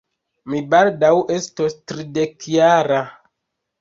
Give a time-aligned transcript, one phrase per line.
[0.53, 2.99] Mi baldaŭ estos tridekjara.